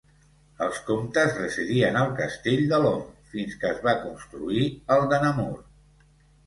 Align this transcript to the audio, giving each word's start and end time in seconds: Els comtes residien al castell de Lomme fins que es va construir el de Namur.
Els 0.67 0.79
comtes 0.87 1.35
residien 1.41 1.99
al 2.01 2.09
castell 2.21 2.65
de 2.73 2.81
Lomme 2.87 3.35
fins 3.35 3.61
que 3.61 3.73
es 3.75 3.87
va 3.91 3.97
construir 4.09 4.67
el 4.99 5.09
de 5.15 5.23
Namur. 5.29 5.51